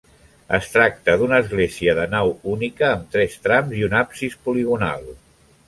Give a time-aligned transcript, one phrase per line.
[0.57, 5.09] Es tracta d'una església de nau única, amb tres trams i un absis poligonal.